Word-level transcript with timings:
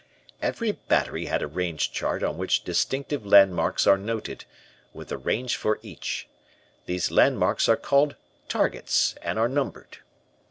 "Every 0.41 0.71
battery 0.71 1.25
has 1.27 1.43
a 1.43 1.47
range 1.47 1.91
chart 1.91 2.23
on 2.23 2.35
which 2.35 2.63
distinctive 2.63 3.23
landmarks 3.23 3.85
are 3.85 3.99
noted, 3.99 4.45
with 4.95 5.09
the 5.09 5.17
range 5.19 5.55
for 5.55 5.77
each. 5.83 6.27
These 6.87 7.11
landmarks 7.11 7.69
are 7.69 7.77
called 7.77 8.15
targets, 8.49 9.13
and 9.21 9.37
are 9.37 9.47
numbered. 9.47 9.99